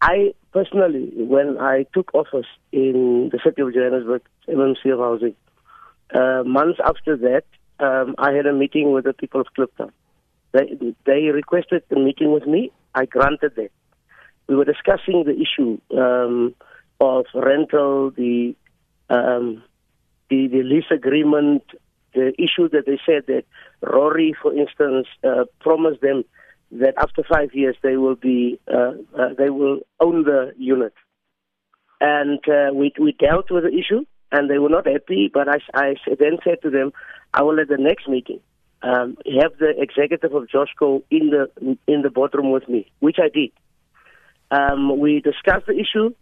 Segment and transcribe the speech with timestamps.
[0.00, 5.34] I personally, when I took office in the city of Johannesburg, MMC of Housing,
[6.14, 7.44] uh, months after that,
[7.78, 9.90] um, I had a meeting with the people of Kliptown.
[10.52, 12.72] They, they requested a meeting with me.
[12.94, 13.70] I granted that.
[14.48, 16.54] We were discussing the issue um,
[17.00, 18.56] of rental, the,
[19.08, 19.62] um,
[20.28, 21.62] the the lease agreement,
[22.14, 23.44] the issue that they said that
[23.80, 26.24] Rory, for instance, uh, promised them
[26.72, 30.94] that after five years they will be uh, uh, they will own the unit,
[32.00, 35.30] and uh, we we dealt with the issue, and they were not happy.
[35.32, 36.92] But I, I then said to them,
[37.34, 38.40] I will at the next meeting
[38.82, 43.28] um, have the executive of JOSHCO in the in the boardroom with me, which I
[43.28, 43.50] did.
[44.50, 46.14] Um, we discussed the issue.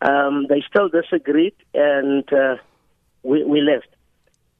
[0.00, 2.56] Um, they still disagreed, and uh,
[3.22, 3.88] we, we left.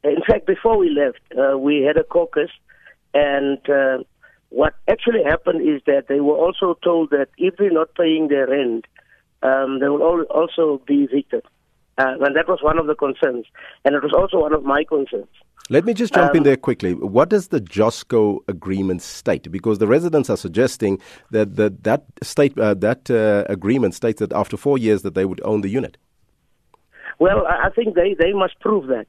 [0.02, 2.50] In fact, before we left, uh, we had a caucus,
[3.12, 3.98] and uh,
[4.54, 8.46] what actually happened is that they were also told that if they're not paying their
[8.46, 8.86] rent,
[9.42, 11.42] um, they will also be evicted.
[11.98, 13.46] Uh, and that was one of the concerns,
[13.84, 15.28] and it was also one of my concerns.
[15.70, 16.94] Let me just jump um, in there quickly.
[16.94, 19.50] What does the JOSHCO agreement state?
[19.50, 24.32] Because the residents are suggesting that that, that state uh, that uh, agreement states that
[24.32, 25.96] after four years that they would own the unit.
[27.18, 29.06] Well, I think they, they must prove that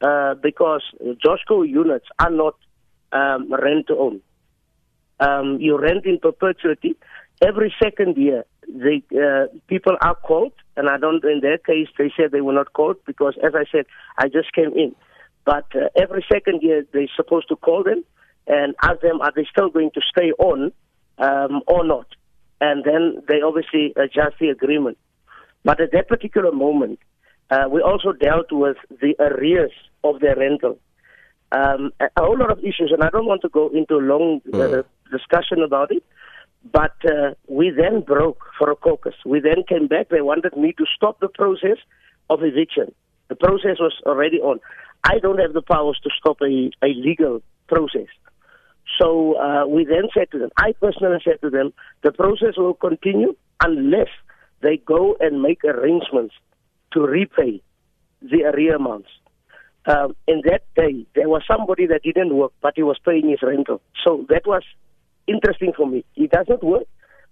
[0.00, 0.82] uh, because
[1.24, 2.56] JOSHCO units are not
[3.12, 4.20] um, rent to own.
[5.20, 6.96] Um, you rent in perpetuity.
[7.42, 11.24] Every second year, the uh, people are called, and I don't.
[11.24, 13.86] In their case, they said they were not called because, as I said,
[14.18, 14.94] I just came in.
[15.44, 18.04] But uh, every second year, they're supposed to call them
[18.46, 20.72] and ask them, are they still going to stay on
[21.18, 22.06] um, or not?
[22.60, 24.98] And then they obviously adjust the agreement.
[25.64, 26.98] But at that particular moment,
[27.50, 30.78] uh, we also dealt with the arrears of their rental.
[31.52, 34.56] Um, a, whole lot of issues, and I don't want to go into long uh,
[34.56, 34.84] mm.
[35.18, 36.04] Discussion about it.
[36.80, 39.14] But uh, we then broke for a caucus.
[39.32, 40.08] We then came back.
[40.08, 41.78] They wanted me to stop the process
[42.30, 42.88] of eviction.
[43.28, 44.56] The process was already on.
[45.04, 48.08] I don't have the powers to stop a, a legal process.
[48.98, 51.72] So uh, we then said to them, I personally said to them,
[52.02, 54.08] the process will continue unless
[54.62, 56.34] they go and make arrangements
[56.92, 57.62] to repay
[58.22, 59.08] the arrear amounts.
[59.86, 63.42] Um, in that day, there was somebody that didn't work, but he was paying his
[63.42, 63.82] rental.
[64.02, 64.62] So that was
[65.26, 66.04] interesting for me.
[66.12, 66.84] He doesn't work,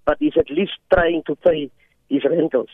[0.05, 1.71] but he's at least trying to pay
[2.09, 2.69] his rentals.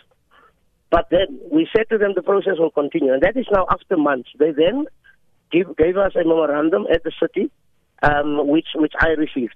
[0.91, 3.97] But then we said to them the process will continue, and that is now after
[3.97, 4.31] months.
[4.39, 4.87] They then
[5.53, 7.51] give, gave us a memorandum at the city,
[8.03, 9.55] um, which which I received,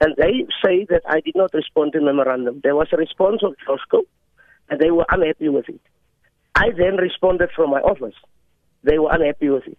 [0.00, 2.60] and they say that I did not respond to the memorandum.
[2.62, 4.02] There was a response of JOSHCO,
[4.70, 5.80] and they were unhappy with it.
[6.54, 8.14] I then responded from my office.
[8.84, 9.78] They were unhappy with it.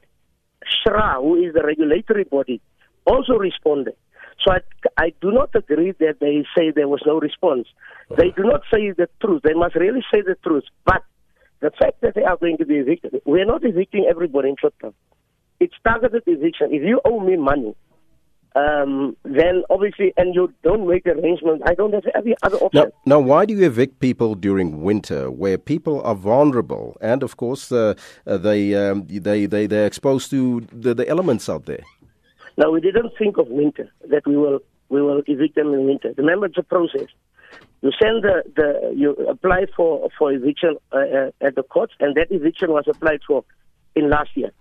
[0.85, 2.61] SRA, who is the regulatory body,
[3.05, 3.95] also responded.
[4.43, 4.59] So I,
[4.97, 7.67] I do not agree that they say there was no response.
[8.17, 9.41] They do not say the truth.
[9.43, 10.65] They must really say the truth.
[10.85, 11.03] But
[11.61, 14.93] the fact that they are going to be evicted, we're not evicting everybody in Kliptown.
[15.59, 16.73] It's targeted eviction.
[16.73, 17.75] If you owe me money,
[18.55, 22.83] um, then obviously, and you don't make arrangements, I don't have any other option.
[23.05, 27.35] Now, now, why do you evict people during winter, where people are vulnerable, and of
[27.35, 31.83] course, uh, uh, they, um, they they they're exposed to the, the elements out there?
[32.57, 36.13] Now, we didn't think of winter that we will we will evict them in winter.
[36.17, 37.07] Remember, it's a process.
[37.81, 42.15] You send the, the you apply for for eviction uh, uh, at the courts, and
[42.15, 43.43] that eviction was applied for
[43.95, 44.51] in last year.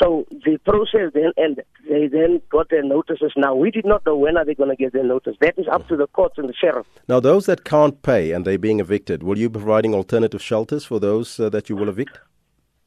[0.00, 1.66] So the process then ended.
[1.88, 3.32] They then got their notices.
[3.36, 5.36] Now we did not know when are they going to get their notice.
[5.40, 6.86] That is up to the courts and the sheriff.
[7.08, 10.84] Now those that can't pay and they're being evicted, will you be providing alternative shelters
[10.84, 12.20] for those uh, that you will evict?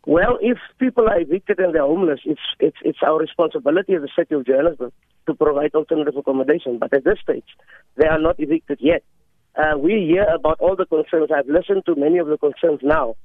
[0.06, 4.10] Well, if people are evicted and they're homeless, it's it's it's our responsibility as a
[4.20, 4.92] city of Johannesburg
[5.28, 6.78] to provide alternative accommodation.
[6.78, 7.48] But at this stage,
[7.96, 9.04] they are not evicted yet.
[9.56, 11.30] Uh, we hear about all the concerns.
[11.34, 13.16] I've listened to many of the concerns now.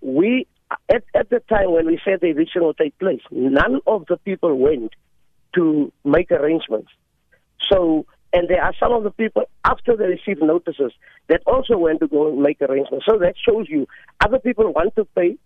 [0.00, 0.48] We
[0.88, 4.16] at at the time when we said the eviction will take place, none of the
[4.16, 4.94] people went
[5.54, 6.90] to make arrangements.
[7.70, 10.92] So and there are some of the people after they received notices
[11.28, 13.06] that also went to go and make arrangements.
[13.08, 13.86] So that shows you
[14.20, 15.38] other people want to pay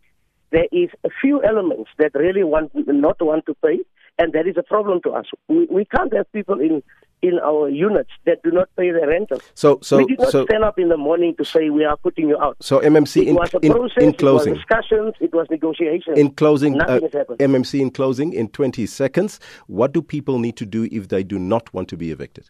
[0.50, 3.78] there is a few elements that really want not want to pay,
[4.18, 5.26] and that is a problem to us.
[5.48, 6.82] We, we can't have people in
[7.22, 9.40] in our units that do not pay their rental.
[9.54, 11.96] So, so we did not so, stand up in the morning to say we are
[11.96, 12.56] putting you out.
[12.60, 13.60] So, MMC in closing.
[13.62, 16.18] it in, was a process, in, in closing, it was discussions, it was negotiations.
[16.18, 17.38] In closing, Nothing uh, has happened.
[17.38, 19.38] MMC in closing in 20 seconds.
[19.66, 22.48] What do people need to do if they do not want to be evicted?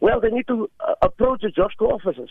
[0.00, 2.30] Well, they need to uh, approach the JOSHCO officers.